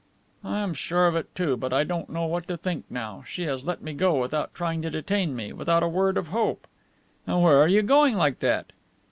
[0.43, 1.55] "I am sure of it, too.
[1.55, 3.23] But I don't know what to think now.
[3.27, 6.65] She has let me go, without trying to detain me, without a word of hope."
[7.27, 8.71] "And where are you going like that?"